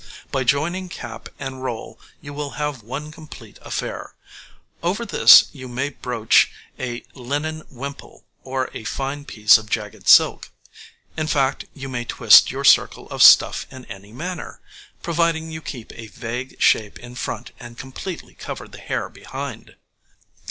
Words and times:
By 0.31 0.43
joining 0.43 0.89
cap 0.89 1.29
and 1.37 1.63
roll 1.63 1.99
you 2.21 2.33
will 2.33 2.53
have 2.57 2.81
one 2.81 3.11
complete 3.11 3.59
affair; 3.61 4.15
over 4.81 5.05
this 5.05 5.43
you 5.51 5.67
may 5.67 5.89
brooch 5.91 6.49
a 6.79 7.03
linen 7.13 7.61
wimple 7.69 8.25
or 8.43 8.71
a 8.73 8.83
fine 8.83 9.25
piece 9.25 9.59
of 9.59 9.69
jagged 9.69 10.07
silk. 10.07 10.49
In 11.15 11.27
fact, 11.27 11.65
you 11.75 11.87
may 11.87 12.03
twist 12.05 12.49
your 12.49 12.63
circle 12.63 13.07
of 13.11 13.21
stuff 13.21 13.67
in 13.69 13.85
any 13.85 14.11
manner, 14.11 14.59
providing 15.03 15.51
you 15.51 15.61
keep 15.61 15.91
a 15.93 16.07
vague 16.07 16.53
U 16.53 16.57
shape 16.59 16.97
in 16.97 17.13
front 17.13 17.51
and 17.59 17.77
completely 17.77 18.33
cover 18.33 18.67
the 18.67 18.79
hair 18.79 19.07
behind. 19.07 19.75